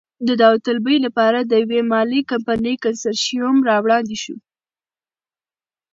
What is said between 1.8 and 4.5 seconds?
مالي کمپنۍ کنسرشیوم را وړاندې شو.